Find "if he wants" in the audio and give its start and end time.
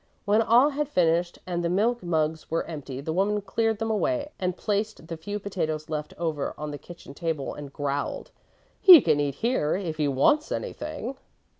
9.75-10.51